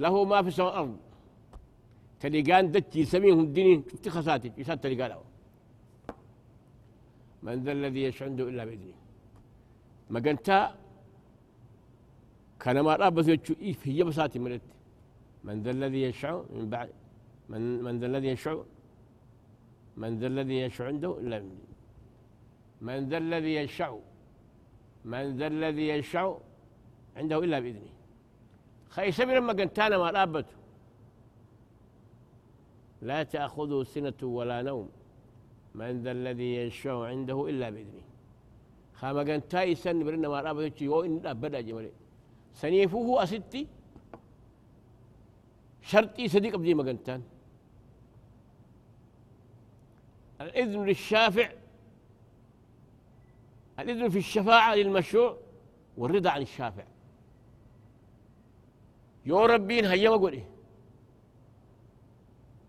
له 0.03 0.13
ما 0.31 0.41
في 0.41 0.47
السماء 0.47 0.67
والأرض 0.69 0.97
تلقان 2.21 2.65
دتي 2.73 3.01
سمين 3.11 3.33
هنديني 3.39 3.73
شفت 3.91 4.05
خساتي 4.15 4.49
يسات 4.59 4.79
تلقان 4.83 5.13
من 7.45 7.57
ذا 7.63 7.71
الذي 7.77 8.01
يشع 8.07 8.25
عنده 8.25 8.43
إلا 8.49 8.63
بإذنه. 8.67 8.99
ما 10.13 10.19
قنتا 10.25 10.57
كان 12.61 12.77
ما 12.85 12.93
رابط 13.01 13.27
يجو 13.33 13.53
إيه 13.65 13.75
هي 13.83 14.01
بساتي 14.07 14.39
مرت 14.43 14.65
من 15.47 15.57
ذا 15.63 15.71
الذي 15.77 16.01
يشع 16.07 16.33
من 16.55 16.65
بعد 16.73 16.89
من 17.51 17.61
من 17.85 17.93
ذا 17.99 18.05
الذي 18.11 18.27
يشع 18.35 18.55
من 20.01 20.11
ذا 20.19 20.27
الذي 20.33 20.55
يشع 20.65 20.83
عنده 20.91 21.11
إلا 21.21 21.37
بإذنه. 21.41 21.69
من 22.87 22.99
ذا 23.09 23.17
الذي 23.25 23.53
يشع 23.61 23.89
من 25.05 25.37
ذا 25.37 25.47
الذي 25.47 25.87
يشع 25.87 26.37
عنده 27.17 27.43
إلا 27.43 27.59
بإذنه. 27.59 27.93
خي 28.89 29.11
سبي 29.11 29.35
لما 29.35 29.53
قنتانا 29.53 29.97
ما 29.97 30.09
رابته 30.11 30.57
لا 33.01 33.23
تأخذه 33.23 33.83
سنة 33.83 34.19
ولا 34.23 34.61
نوم. 34.61 34.89
من 35.75 36.03
ذا 36.03 36.11
الذي 36.11 36.55
يشفع 36.55 37.07
عنده 37.07 37.49
إلا 37.49 37.69
بإذنه. 37.69 38.07
خاما 38.93 39.19
قنتاي 39.19 39.75
سن 39.75 40.03
برنا 40.03 40.27
ما 40.29 40.41
رابته 40.41 40.83
يو 40.83 41.03
إن 41.03 41.25
أبدا 41.25 41.61
جمالي 41.61 41.91
سنيفوه 42.53 43.23
أستي. 43.23 43.67
شرطي 45.81 46.27
صديق 46.27 46.55
بدي 46.55 46.73
ما 46.73 46.83
قنتان 46.83 47.21
الإذن 50.41 50.85
للشافع 50.85 51.49
الإذن 53.81 54.09
في 54.09 54.17
الشفاعة 54.17 54.75
للمشروع 54.75 55.37
والرضا 55.97 56.29
عن 56.29 56.41
الشافع؟ 56.41 56.83
يو 59.25 59.45
ربين 59.45 59.85
هيا 59.85 60.09
قولي 60.09 60.43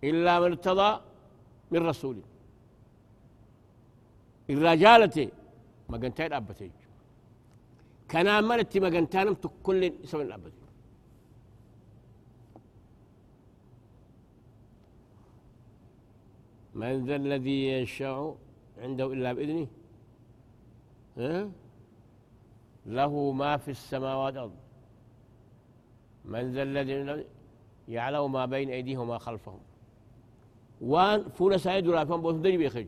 إلا 0.05 0.40
من 0.40 0.47
ارتضى 0.47 1.00
من 1.71 1.87
رسول. 1.87 2.17
الرجالة 4.50 5.31
ما 5.88 5.97
قنتين 5.99 6.33
أبتي 6.33 6.71
كان 8.09 8.26
أمنت 8.26 8.79
ما 8.79 8.88
قنتانم 8.88 9.35
تكل 9.35 9.93
سوى 10.05 10.23
الأبتي 10.23 10.67
من 16.75 17.07
ذا 17.07 17.17
الذي 17.17 17.69
يشاء 17.69 18.37
عنده 18.83 19.07
إلا 19.12 19.33
بإذنه؟ 19.33 19.67
له 22.87 23.33
ما 23.33 23.57
في 23.57 23.71
السماوات 23.71 24.35
والأرض. 24.35 24.53
من 26.25 26.52
ذا 26.52 26.63
الذي 26.63 27.26
يعلم 27.89 28.33
ما 28.33 28.47
بين 28.47 28.71
أيديهم 28.71 29.00
وما 29.00 29.19
خلفهم. 29.19 29.61
وان 30.80 31.28
فولا 31.28 31.56
سعيد 31.56 31.87
ولا 31.87 32.04
فان 32.04 32.21
بوث 32.21 32.37
بيخج 32.37 32.87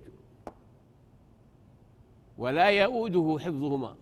ولا 2.38 2.70
يؤوده 2.70 3.38
حفظهما. 3.40 3.96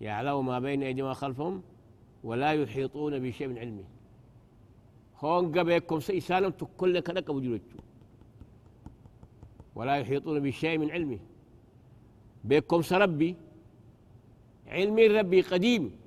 يعلم 0.00 0.46
ما 0.46 0.58
بين 0.58 0.82
أيديهم 0.82 1.06
وما 1.06 1.14
خلفهم 1.14 1.62
ولا 2.24 2.52
يحيطون 2.52 3.18
بشيء 3.18 3.48
من 3.48 3.58
علمه. 3.58 3.84
هون 5.20 5.58
قبيكم 5.58 6.00
سيسالم 6.00 6.50
تكل 6.50 7.00
كنك 7.00 7.30
ولا 9.74 9.96
يحيطون 9.96 10.40
بشيء 10.40 10.78
من 10.78 10.90
علمه. 10.90 11.18
بيكم 12.44 12.82
سربي. 12.82 13.36
علمي 14.66 15.06
ربي 15.06 15.40
قديم. 15.40 16.00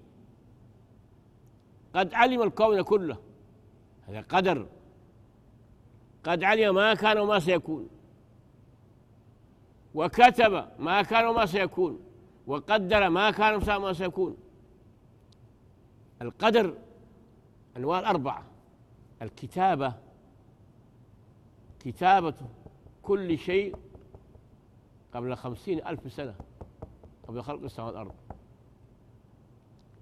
قد 1.95 2.13
علم 2.13 2.41
الكون 2.41 2.81
كله. 2.81 3.17
هذا 4.07 4.21
قدر. 4.21 4.67
قد 6.23 6.43
علم 6.43 6.75
ما 6.75 6.93
كان 6.93 7.17
وما 7.17 7.39
سيكون. 7.39 7.89
وكتب 9.95 10.67
ما 10.79 11.01
كان 11.01 11.25
وما 11.25 11.45
سيكون. 11.45 11.99
وقدر 12.47 13.09
ما 13.09 13.31
كان 13.31 13.53
وما 13.55 13.93
سيكون. 13.93 14.37
القدر 16.21 16.77
أنواع 17.77 17.99
الأربعة. 17.99 18.43
الكتابة. 19.21 19.93
كتابة 21.79 22.35
كل 23.03 23.37
شيء 23.37 23.75
قبل 25.13 25.35
خمسين 25.35 25.87
ألف 25.87 26.13
سنة 26.13 26.35
قبل 27.27 27.43
خلق 27.43 27.63
السماوات 27.63 27.95
والأرض. 27.95 28.15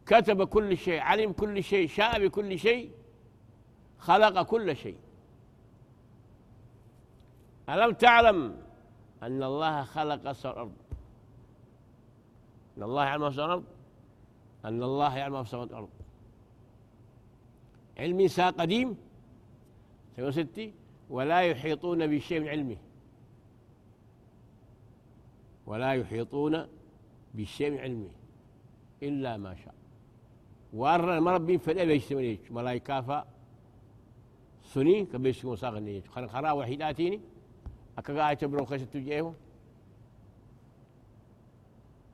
كتب 0.06 0.44
كل 0.44 0.78
شيء 0.78 1.00
علم 1.00 1.32
كل 1.34 1.64
شيء 1.64 1.88
شاء 1.88 2.28
بكل 2.28 2.60
شيء 2.60 2.92
خلق 4.00 4.42
كل 4.42 4.76
شيء. 4.76 4.98
ألم 7.70 7.92
تعلم 7.92 8.58
أن 9.24 9.44
الله 9.44 9.84
خلق 9.84 10.30
السماء 10.30 10.54
والأرض؟ 10.58 10.74
أن 12.78 12.84
الله 12.84 13.04
يعلم 13.06 13.22
ما 13.22 13.30
في 13.30 13.36
الأرض 13.36 13.64
أن 14.66 14.84
الله 14.84 15.18
يعلم 15.18 15.34
ما 15.34 15.44
في 15.44 15.48
السماوات 15.48 15.70
والأرض. 15.70 15.90
علم 17.98 18.28
سا 18.28 18.50
قديم 18.50 18.98
سيقول 20.16 20.34
ستي 20.34 20.74
ولا 21.10 21.42
يحيطون 21.42 22.08
بشيء 22.08 22.40
من 22.40 22.48
علمه. 22.48 22.78
ولا 25.72 25.94
يحيطون 25.94 26.68
بشيء 27.34 27.70
من 27.72 27.78
علمه 27.78 28.10
إلا 29.04 29.38
ما 29.38 29.56
شاء. 29.56 29.76
وارنا 30.74 31.20
مربين 31.20 31.58
فلا 31.58 31.84
بيشتمنيش 31.84 32.52
ملايكا 32.52 33.02
فا 33.02 33.26
سني 34.64 35.06
كبيش 35.06 35.48
ساغني 35.48 36.02
خن 36.02 36.28
خرا 36.28 36.52
وحيداتيني 36.52 37.20
أكا 37.98 38.18
قاعد 38.18 38.38
تبرون 38.38 38.68
تجيه 38.68 39.34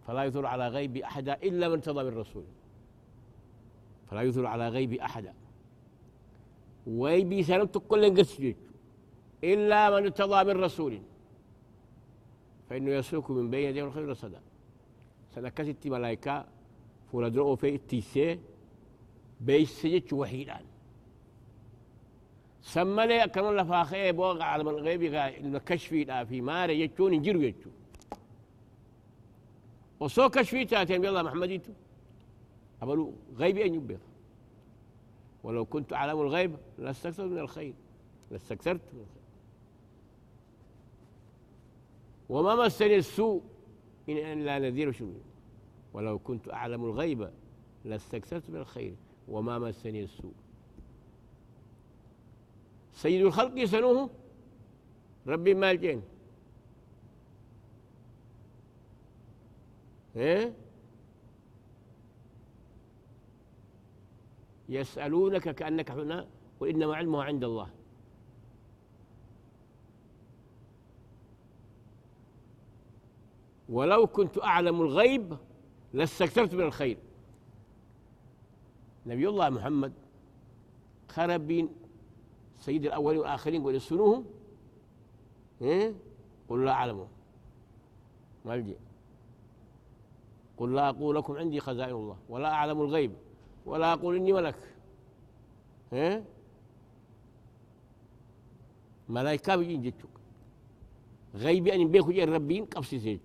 فلا 0.08 0.24
يثور 0.24 0.46
على 0.46 0.68
غيب 0.68 0.98
أحدا 0.98 1.34
إلا 1.34 1.70
من 1.70 1.82
تضى 1.82 2.04
بالرسول. 2.04 2.44
فلا 4.08 4.22
يثور 4.22 4.46
على 4.46 4.70
غيب 4.70 4.94
أحدا 4.94 5.34
ويبي 6.88 7.44
سلمت 7.44 7.78
كل 7.78 8.18
قسجج 8.18 8.56
إلا 9.44 9.90
من 9.90 10.04
ارتضى 10.06 10.54
من 10.54 10.64
رسول 10.64 11.02
فإنه 12.70 12.92
يسلك 12.92 13.32
من 13.32 13.50
بين 13.50 13.70
يديه 13.70 13.84
الخير 13.84 14.14
صدى 14.14 14.38
سنكست 15.36 15.88
ملائكة 15.88 16.46
فولا 17.12 17.56
في 17.56 17.76
التيسي 17.76 18.40
بيسجج 19.42 20.14
وحيدان. 20.14 20.66
سمى 22.62 23.08
لي 23.08 23.28
كانوا 23.28 23.62
لفاخي 23.62 24.12
بوغ 24.12 24.42
على 24.42 24.64
من 24.64 24.70
الغيب 24.70 25.04
الكشفي 25.56 26.26
في 26.26 26.42
ماري 26.42 26.82
يجون 26.82 27.14
ينجروا 27.14 27.44
يجون 27.44 27.74
وصو 30.00 30.30
كشفي 30.30 30.66
تاتين 30.66 31.24
محمد 31.24 31.52
يتو 31.52 31.72
أبلو 32.82 33.14
غيبي 33.38 33.66
أن 33.66 33.74
يبيض. 33.74 34.00
ولو 35.44 35.66
كنت 35.66 35.94
أعلم 35.94 36.22
الغيب 36.22 36.56
لاستكثرت 36.78 37.28
من 37.28 37.40
الخير. 37.40 37.74
لاستكثرت 38.32 38.82
من 38.94 39.00
الخير. 39.00 39.17
وما 42.30 42.56
مسني 42.56 42.96
السوء 42.96 43.44
إن 44.10 44.18
إلا 44.18 44.60
نذير 44.60 44.92
شبه 44.92 45.22
ولو 45.94 46.20
كنت 46.20 46.50
أعلم 46.50 46.86
الغيب 46.86 47.30
لاستكثرت 47.86 48.50
من 48.50 48.56
الخير. 48.56 48.96
وما 49.28 49.60
مسني 49.60 50.04
السوء. 50.04 50.34
سيد 52.94 53.26
الخلق 53.26 53.64
سنوه 53.64 54.10
ربي 55.28 55.54
مالجين 55.54 56.02
إيه؟ 60.16 60.54
يسألونك 64.70 65.56
كأنك 65.56 65.92
هنا 65.92 66.28
وإنما 66.60 66.96
علمه 66.96 67.24
عند 67.24 67.44
الله. 67.44 67.70
ولو 73.70 74.08
كنت 74.08 74.44
أعلم 74.44 74.82
الغيب 74.82 75.38
لاستكثرت 75.94 76.54
من 76.54 76.62
الخير. 76.62 76.98
نبي 79.06 79.30
الله 79.30 79.50
محمد 79.50 79.94
خربين 81.10 81.70
سيد 82.60 82.86
الأولين 82.86 83.20
والآخرين 83.20 83.64
قل 83.64 83.76
يسنوهم 83.76 84.26
إيه؟ 85.62 85.94
قل 86.50 86.66
لا 86.66 86.72
أعلمه 86.72 87.08
مالجي 88.46 88.76
قل 90.58 90.76
لا 90.76 90.90
أقول 90.90 91.16
لكم 91.16 91.38
عندي 91.38 91.60
خزائن 91.60 91.96
الله 91.96 92.18
ولا 92.30 92.48
أعلم 92.54 92.82
الغيب 92.82 93.14
ولا 93.66 93.94
أقول 93.94 94.16
إني 94.16 94.34
ملك. 94.34 94.76
إيه؟ 95.94 96.24
ملائكة 99.10 99.56
بيجين 99.56 99.82
جتشوك 99.82 100.12
غيبي 101.36 101.76
أن 101.76 101.92
بيكو 101.92 102.12
جين 102.12 102.34
ربين 102.34 102.66
قبسي 102.66 103.00
سيجو 103.00 103.22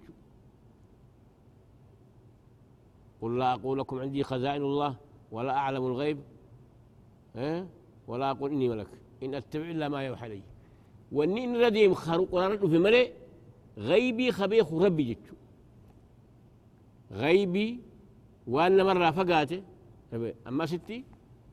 قل 3.23 3.39
لا 3.39 3.53
أقول 3.53 3.79
لكم 3.79 3.99
عندي 3.99 4.23
خزائن 4.23 4.63
الله 4.63 4.97
ولا 5.31 5.53
أعلم 5.53 5.87
الغيب 5.87 6.19
ها؟ 7.37 7.67
ولا 8.07 8.31
أقول 8.31 8.51
إني 8.51 8.69
ملك. 8.69 8.89
إن 9.23 9.35
أتبع 9.35 9.71
إلا 9.71 9.89
ما 9.89 10.03
يوحى 10.03 10.29
لي 10.29 10.43
وإني 11.13 11.45
إن 11.45 11.57
ردي 11.57 11.87
قرآن 11.87 12.59
في 12.59 12.79
ملئ 12.79 13.13
غيبي 13.79 14.33
خبيخ 14.33 14.73
ربي 14.73 15.15
جتشو. 15.15 15.35
غيبي 17.13 17.81
وأن 18.47 18.87
مرة 18.87 19.11
فقاته 19.11 19.63
أما 20.47 20.67
ستي 20.67 21.05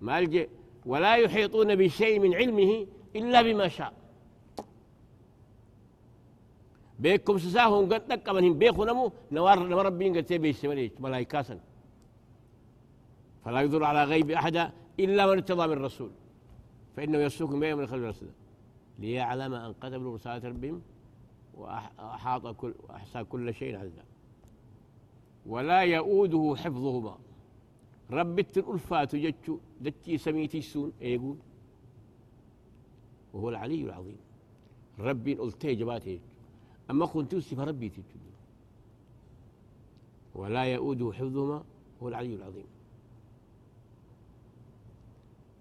ما 0.01 0.47
ولا 0.86 1.15
يحيطون 1.15 1.75
بشيء 1.75 2.19
من 2.19 2.36
علمه 2.36 2.88
إلا 3.15 3.41
بما 3.41 3.67
شاء. 3.67 3.93
بيكم 7.00 7.38
سساهم 7.38 7.94
قد 7.94 8.14
نقا 8.14 8.32
من 8.34 8.54
بيخو 8.60 8.84
نمو 8.84 9.12
نوار 9.32 9.60
نمر 9.60 9.86
ربين 9.86 10.18
قد 10.18 10.24
تبي 10.24 10.56
ملايكاسا. 11.00 11.60
فلا 13.44 13.62
يضر 13.62 13.84
على 13.84 14.04
غيب 14.04 14.32
أحدا 14.32 14.72
إلا 15.00 15.26
من 15.26 15.32
ارتضى 15.32 15.68
من 15.68 15.74
الرسول 15.74 16.12
فإنه 16.96 17.18
يسلك 17.18 17.50
بين 17.50 17.78
من 17.78 17.88
خلف 17.88 18.04
رسوله 18.04 18.32
ليعلم 19.00 19.54
أن 19.54 19.74
قد 19.74 19.92
بلغوا 19.92 20.16
رسالة 20.16 20.50
ربهم 20.50 20.82
وأحاط 21.58 22.48
كل 22.48 22.74
وأحصى 22.84 23.24
كل 23.24 23.54
شيء 23.54 23.78
عزا 23.78 24.04
ولا 25.46 25.82
يؤوده 25.82 26.56
حفظهما. 26.58 27.18
رب 28.12 28.40
الألفات 28.40 29.16
جتشو 29.16 29.58
دتي 29.82 30.18
سميتي 30.18 30.62
سون 30.62 30.92
إيقول. 31.02 31.38
وهو 33.34 33.50
العلي 33.50 33.84
العظيم. 33.84 34.18
ربي 35.00 35.44
التي 35.44 35.76
جباتي 35.76 36.20
أما 36.89 37.06
كنت 37.06 37.32
توصف 37.32 37.60
ربي 37.60 37.89
تجد 37.89 38.04
ولا 40.36 40.63
يؤوده 40.63 41.12
حفظهما 41.13 41.63
هو 42.04 42.08
العلي 42.08 42.36
العظيم. 42.36 42.65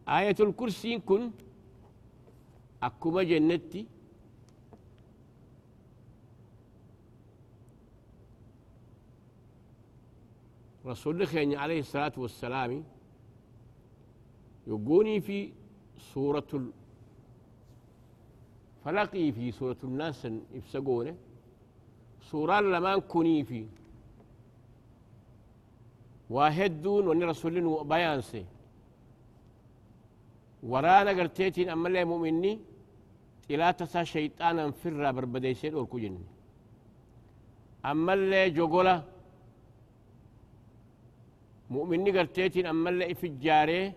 آية 0.09 0.37
الكرسي 0.41 0.99
كن 0.99 1.31
أكما 2.83 3.23
جنتي. 3.23 3.87
رسول 10.87 11.23
الله 11.23 11.59
عليه 11.59 11.81
الصلاة 11.81 12.13
والسلام 12.17 12.85
يقوني 14.67 15.21
في 15.21 15.53
سورة 16.15 16.73
فلقي 18.85 19.33
في 19.33 19.51
سورة 19.51 19.77
الناس 19.85 20.29
يفسقونه 20.55 21.15
سورة 22.31 22.61
لما 22.61 22.99
كوني 22.99 23.45
في 23.45 23.67
واهدون 26.31 27.09
وني 27.09 27.25
رسول 27.25 27.57
الله 27.59 27.83
بيان 27.83 28.21
سي. 28.21 28.45
ورانا 30.63 31.11
قرتيتين 31.19 31.69
أما 31.69 31.89
اللي 31.89 32.05
مؤمني 32.05 32.53
إلا 33.51 33.71
تسا 33.71 34.05
شيطانا 34.05 34.71
فرا 34.71 35.11
بربديسين 35.11 35.75
والكجن 35.75 36.19
أما 37.85 38.13
اللي 38.15 38.51
جوغولا. 38.51 39.03
مؤمني 41.71 42.11
قرتيتين 42.19 42.67
أما 42.67 42.91
اللي 42.91 43.15
في 43.15 43.27
الجاري 43.27 43.93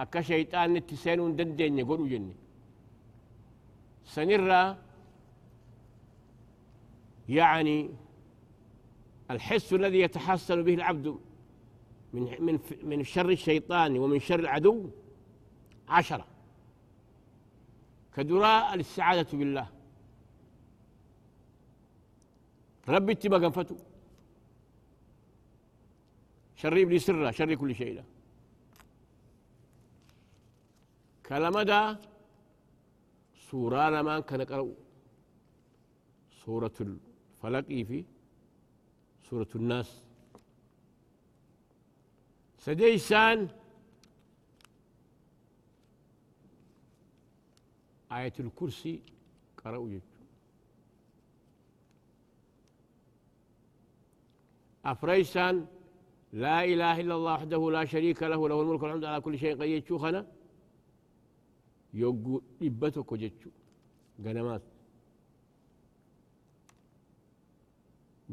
أكا 0.00 0.20
شيطان 0.20 0.74
نتسين 0.74 1.18
يقولوا 1.78 2.08
جني 2.08 2.34
سنرى 4.06 4.76
يعني 7.28 7.90
الحس 9.30 9.72
الذي 9.72 10.00
يتحسن 10.00 10.62
به 10.62 10.74
العبد 10.74 11.18
من 12.12 12.22
من 12.40 12.58
من 12.82 13.04
شر 13.04 13.30
الشيطان 13.30 13.98
ومن 13.98 14.20
شر 14.20 14.40
العدو 14.40 14.90
عشرة. 15.88 16.26
كدراء 18.16 18.74
الاستعاذة 18.74 19.36
بالله. 19.36 19.68
ربي 22.88 23.12
اتبا 23.12 23.38
قنفتو 23.38 23.76
شر 26.56 26.82
ابليس 26.82 27.06
سرة 27.06 27.30
شر 27.30 27.54
كل 27.54 27.74
شيء 27.74 27.94
له. 27.94 28.04
سورة 33.50 33.90
لما 33.90 34.20
كان 34.20 34.42
قرأ. 34.42 34.74
سورة 36.44 36.72
الفلق 36.80 37.68
في 37.68 38.04
سورة 39.30 39.48
الناس. 39.54 40.02
سديسان 42.58 43.48
آية 48.12 48.32
الكرسي 48.40 49.02
قرأوا 49.64 49.88
أفريسان 54.84 55.66
لا 56.32 56.64
إله 56.64 57.00
إلا 57.00 57.14
الله 57.14 57.34
وحده 57.34 57.70
لا 57.70 57.84
شريك 57.84 58.22
له 58.22 58.48
له 58.48 58.62
الملك 58.62 58.82
والحمد 58.82 59.04
على 59.04 59.22
يوغو 62.00 62.42
إبتك 62.62 63.14
جتشو 63.22 63.50
غنمات 64.24 64.62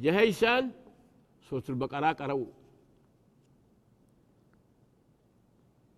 جهيسان 0.03 0.71
سورة 1.49 1.63
البقرة 1.69 2.11
قرأوا 2.19 2.45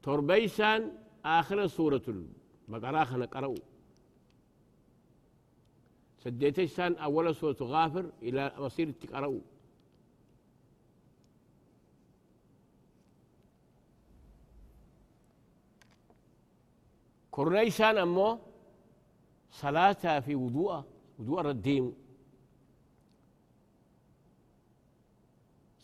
تربيسان 0.04 0.82
آخر 1.26 1.68
سورة 1.68 2.02
البقرة 2.68 3.04
خنا 3.04 3.26
سديتيسان 6.24 6.96
أول 6.96 7.36
سورة 7.36 7.58
غافر 7.62 8.06
إلى 8.22 8.54
مصير 8.58 8.88
تقرأوا 17.36 17.52
كورنيسان 17.52 17.98
أمو 17.98 18.40
صلاة 19.52 20.20
في 20.20 20.36
وضوء 20.36 20.84
وضوء 21.20 21.42
الدين 21.52 21.86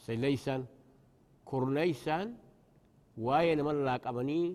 سليسان 0.06 0.62
كورنيسان 1.46 2.28
waa'ee 3.26 3.56
nama 3.60 3.72
laaqamanii 3.88 4.46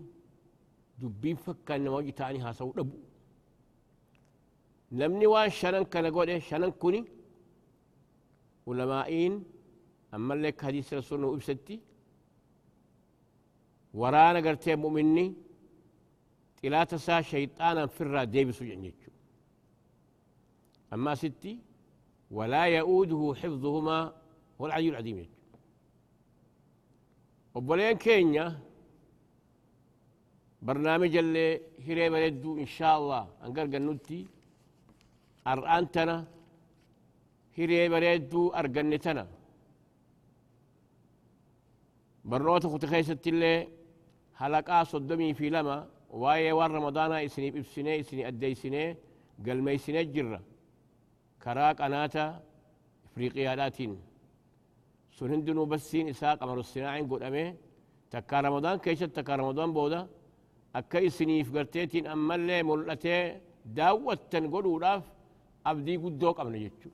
dubbiin 1.00 1.36
fakkaan 1.44 1.80
nama 1.84 1.96
hojii 1.98 2.14
ta'anii 2.20 2.40
haasa'uu 2.46 2.72
dhabu 2.78 2.96
namni 5.00 5.26
waan 5.32 5.50
shanan 5.58 5.84
kana 5.92 6.08
godhe 6.16 6.40
shanan 6.48 6.72
kuni 6.82 7.00
ulamaa'iin 8.70 9.34
ammallee 10.16 10.50
akka 10.54 10.66
hadiisa 10.68 10.96
rasuul 11.00 11.20
nu 11.20 11.34
ibsatti 11.38 11.76
waraana 14.00 14.40
gartee 14.46 14.76
طلات 16.62 16.94
سا 16.94 17.20
شيطانا 17.20 17.86
فرا 17.86 18.24
ديبسو 18.24 18.64
جنجيتشو 18.64 19.10
أما 20.92 21.14
ستي 21.14 21.58
ولا 22.30 22.64
يؤوده 22.76 23.34
حفظهما 23.40 23.98
هو 24.60 24.66
العلي 24.66 24.88
العظيم 24.88 25.28
وبولين 27.54 27.96
كينيا 28.04 28.46
برنامج 30.62 31.16
اللي 31.16 31.60
هريم 31.86 32.14
يدو 32.24 32.50
إن 32.58 32.66
شاء 32.66 32.94
الله 32.98 33.22
أنقر 33.44 33.66
قنوتي 33.72 34.26
أرأنتنا 35.46 36.16
هريم 37.58 37.94
يدو 37.94 38.42
أرقنتنا. 38.48 39.26
برنوات 42.24 42.64
أخوتي 42.64 42.86
خيستي 42.86 43.30
اللي 43.30 43.68
هلقا 44.34 44.84
صدمي 44.84 45.34
في 45.34 45.50
لما 45.50 45.88
halaqaa 46.12 46.14
soddomii 46.14 46.14
fi 46.14 46.14
lama 46.14 46.20
waa'ee 46.22 46.52
waan 46.58 46.72
ramadaanaa 46.78 47.20
isiniif 47.28 47.54
ibsinee 47.56 47.96
isinii 48.02 48.24
addeeysinee 48.30 48.96
galmeeysinee 49.44 50.04
jirra 50.14 50.40
karaa 51.44 51.72
qanaata 51.80 52.24
ifriiqiyaadhaatiin 53.06 53.92
sun 55.16 55.30
hundinuu 55.30 55.66
bassiin 55.72 56.08
isaa 56.14 56.36
qamaru 56.40 56.62
sinaaciin 56.62 57.08
godhame 57.12 57.44
takkaa 58.10 58.40
ramadaan 58.48 58.80
keessatti 58.84 59.14
takkaa 59.14 59.36
ramadaan 59.42 59.72
booda 59.78 60.00
akka 60.78 60.98
isiniif 61.08 61.48
garteetiin 61.54 62.06
ammallee 62.14 62.62
mul'atee 62.68 63.22
daawwattan 63.76 64.44
godhuudhaaf 64.54 65.04
abdii 65.70 65.98
guddoo 66.04 66.32
qabna 66.38 66.58
jechuu 66.64 66.92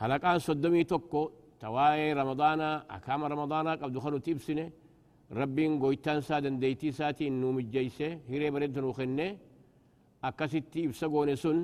halaqaan 0.00 0.40
soddomii 0.46 0.84
tokko 0.92 1.20
tawaa'ee 1.62 2.14
ramadaanaa 2.20 2.74
akaama 2.96 3.28
ramadaanaa 3.34 3.76
qabdu 3.82 3.98
kan 4.04 4.12
nuti 4.14 4.30
ibsine 4.36 4.64
rabbiin 4.64 4.79
dandeeytii 6.44 6.88
isaatiin 6.94 7.34
nuu 7.40 7.52
mijjeeyse 7.58 8.08
hiree 8.30 8.50
bareedda 8.54 8.80
nuu 8.80 8.94
kenne 8.98 9.26
akkasitti 10.28 10.78
ibsa 10.86 11.06
goone 11.12 11.36
sun 11.36 11.58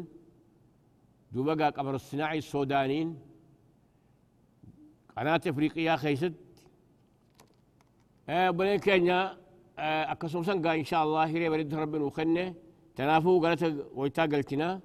duuba 1.32 1.52
gaa 1.60 1.72
qamaru 1.76 1.98
sinaaci 1.98 2.42
soodaaniin 2.52 3.10
قناة 5.16 5.40
أفريقيا 5.48 5.96
خيست. 5.96 6.34
آه 8.28 8.50
بلين 8.50 8.78
كينيا. 8.78 9.20
آه 9.78 10.12
أكسوم 10.12 10.42
سنقا 10.42 10.74
إن 10.74 10.84
شاء 10.84 11.02
الله 11.04 11.24
هيري 11.24 11.48
بريد 11.48 11.74
ربنا 11.74 12.04
وخنه 12.04 12.54
تنافو 12.96 13.40
قالت 13.40 13.62
ويتا 13.94 14.22
قلتنا. 14.32 14.80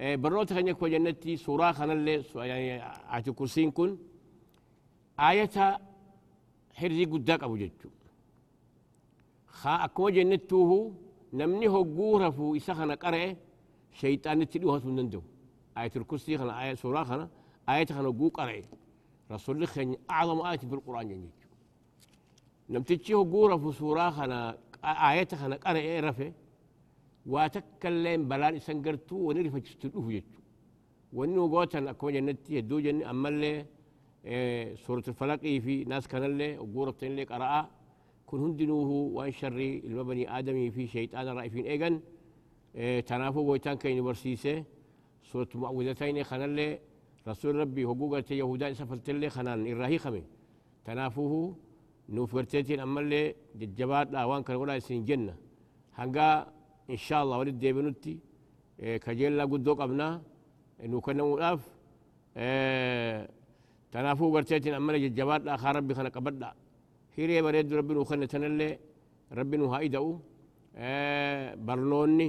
آه 0.00 0.14
بروت 0.22 0.52
خنيك 0.52 0.82
وجنتي 0.82 1.36
سورة 1.36 1.72
خنا 1.72 1.92
اللي 1.92 2.24
يعني 2.34 2.80
عاتي 3.12 3.32
كرسين 3.32 3.70
كن. 3.70 3.98
آيتها 5.20 5.68
حرزي 6.78 7.04
قداك 7.04 7.42
أبو 7.42 7.56
جدو 7.56 7.88
خا 9.60 9.74
أكو 9.84 10.08
جنتوه 10.16 10.94
نمني 11.38 11.68
هو 11.68 11.82
قورة 11.98 12.28
فو 12.36 12.56
إسخنا 12.56 12.94
قرأ 13.02 13.36
شيطان 14.00 14.48
تلوها 14.52 14.78
سنندو 14.84 15.22
آية 15.78 15.92
الكرسي 15.96 16.38
خنا 16.38 16.52
آية 16.62 16.74
سورة 16.74 17.02
خنا 17.04 17.28
آية 17.68 17.86
خنا 17.96 18.08
قو 18.20 18.28
قرأ. 18.28 18.62
رسول 19.32 19.54
الله 19.56 19.66
خني 19.66 19.96
أعظم 20.10 20.38
آية 20.46 20.56
في 20.70 20.74
القرآن 20.78 21.08
جنجي 21.08 21.30
نمتشي 22.70 23.14
هو 23.14 23.22
قورة 23.34 23.56
في 23.56 23.78
سورة 23.78 24.10
خنا 24.10 24.58
آية 24.84 25.28
خنا 25.40 25.56
قرأ 25.56 26.00
رفه 26.06 26.32
واتكلم 27.26 28.20
بلان 28.28 28.58
سنقرتو 28.66 29.16
ونرف 29.26 29.54
تستلوه 29.56 30.12
يجو 30.12 30.26
وانه 31.16 31.42
قوتن 31.52 31.88
اكو 31.88 32.10
جنتي 32.10 32.54
يدو 32.56 32.78
جن 32.84 33.02
اما 33.02 33.28
اللي 33.28 33.66
إيه 34.24 34.74
سورة 34.84 35.04
الفلق 35.08 35.40
في 35.64 35.84
ناس 35.84 36.08
كان 36.08 36.24
اللي 36.24 36.58
وقورة 36.58 36.96
اللي 37.02 37.24
قرأ. 37.24 37.70
كن 38.26 38.38
هندنوه 38.44 38.90
وان 39.16 39.32
شري 39.32 39.78
المبني 39.78 40.38
آدمي 40.38 40.70
في 40.70 40.86
شيطان 40.86 41.28
رأيفين 41.28 41.64
ايغن 41.66 42.00
إيه 42.74 43.00
تنافو 43.00 43.40
ويتان 43.40 43.76
كين 43.76 44.02
برسيسه 44.04 44.64
سورة 45.22 45.48
معوذتين 45.54 46.24
خان 46.24 46.42
اللي 46.42 46.78
رسول 47.28 47.54
ربي 47.54 47.86
حقوقة 47.86 48.24
يهودا 48.30 48.72
سفلت 48.72 49.10
اللي 49.10 49.30
خنان 49.30 49.66
الرهي 49.66 49.98
خمي. 49.98 50.22
تنافوه 50.84 51.56
نوفرتين 52.08 52.80
اما 52.80 53.00
اللي 53.00 53.34
ججبات 53.56 54.12
لأوان 54.12 54.42
كان 54.42 54.56
ولا 54.56 54.78
سن 54.78 55.04
جنة. 55.04 55.34
هنگا 55.98 56.28
إن 56.90 56.96
شاء 56.96 57.22
الله 57.22 57.38
ولد 57.38 57.58
ديبنوتي 57.58 58.18
إيه 58.80 58.96
كجيلا 58.96 59.44
قدو 59.44 59.74
قبنا 59.74 60.22
إنه 60.84 61.00
كنا 61.00 61.22
مؤلاف 61.22 61.60
إيه 62.36 63.28
تنافو 63.92 64.34
قرتيتين 64.34 64.74
أمنا 64.74 64.98
ججبات 64.98 65.40
لا 65.44 65.56
خار 65.56 65.76
ربي 65.76 65.94
خنا 65.94 66.08
قبدا 66.08 66.52
هيري 67.16 67.42
بريد 67.46 67.66
ربي 67.78 67.92
نوخنا 67.94 68.26
تنلي 68.32 68.68
ربي 69.38 69.56
نوها 69.60 69.78
إيداو 69.84 70.06
إيه 70.76 71.54
برنوني 71.66 72.28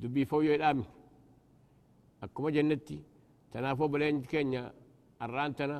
دبي 0.00 0.22
فويو 0.30 0.54
الآمي 0.58 0.84
أكما 2.24 2.50
جنتي 2.56 2.98
تنافو 3.52 3.86
بلين 3.92 4.16
كينيا 4.30 4.64
الرانتنا 5.24 5.78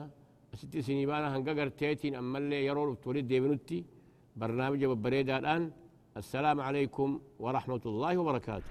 ستي 0.60 0.78
سنيبانا 0.86 1.26
هنقا 1.36 1.52
قرتيتين 1.58 2.14
أما 2.20 2.38
اللي 2.40 2.58
يرول 2.68 2.90
تولد 3.02 3.26
ديبنوتي 3.30 3.78
برنامج 4.40 4.80
بريد 5.04 5.30
الآن 5.40 5.62
السلام 6.20 6.58
عليكم 6.68 7.08
ورحمة 7.44 7.84
الله 7.90 8.12
وبركاته 8.20 8.70